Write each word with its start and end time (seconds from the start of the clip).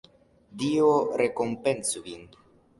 Dio 0.63 0.87
rekompencu 1.25 2.05
vin! 2.11 2.29